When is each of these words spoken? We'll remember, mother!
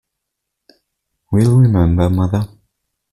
We'll 1.31 1.57
remember, 1.59 2.09
mother! 2.09 2.47